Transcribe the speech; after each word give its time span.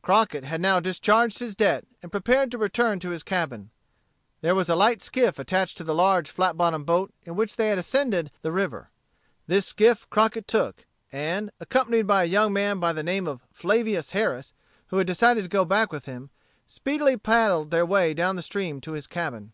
Crockett 0.00 0.44
had 0.44 0.60
now 0.60 0.78
discharged 0.78 1.40
his 1.40 1.56
debt, 1.56 1.84
and 2.04 2.12
prepared 2.12 2.52
to 2.52 2.56
return 2.56 3.00
to 3.00 3.10
his 3.10 3.24
cabin. 3.24 3.70
There 4.40 4.54
was 4.54 4.68
a 4.68 4.76
light 4.76 5.02
skiff 5.02 5.40
attached 5.40 5.76
to 5.76 5.82
the 5.82 5.92
large 5.92 6.30
flat 6.30 6.56
bottomed 6.56 6.86
boat 6.86 7.12
in 7.24 7.34
which 7.34 7.56
they 7.56 7.66
had 7.66 7.78
ascended 7.78 8.30
the 8.42 8.52
river. 8.52 8.90
This 9.48 9.66
skiff 9.66 10.08
Crockett 10.08 10.46
took, 10.46 10.86
and, 11.10 11.50
accompanied 11.58 12.06
by 12.06 12.22
a 12.22 12.26
young 12.26 12.52
man 12.52 12.78
by 12.78 12.92
the 12.92 13.02
name 13.02 13.26
of 13.26 13.42
Flavius 13.50 14.12
Harris, 14.12 14.52
who 14.86 14.98
had 14.98 15.06
decided 15.08 15.42
to 15.42 15.48
go 15.48 15.64
back 15.64 15.92
with 15.92 16.04
him, 16.04 16.30
speedily 16.64 17.16
paddled 17.16 17.72
their 17.72 17.84
way 17.84 18.14
down 18.14 18.36
the 18.36 18.42
stream 18.42 18.80
to 18.82 18.92
his 18.92 19.08
cabin. 19.08 19.50